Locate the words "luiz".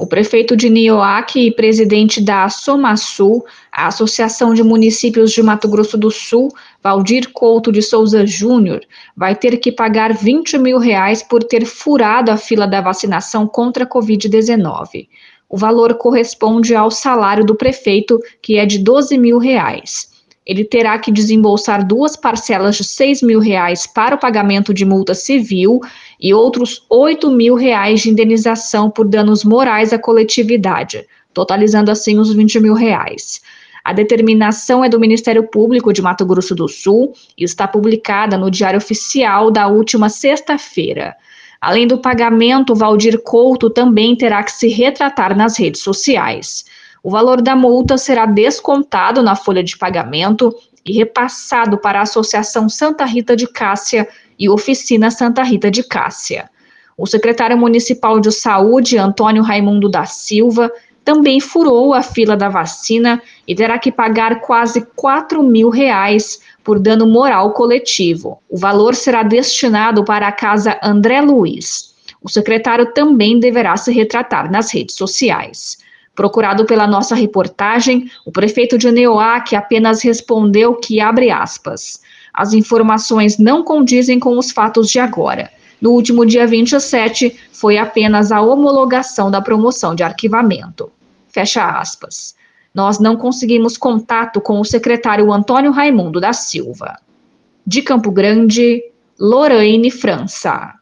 71.20-71.94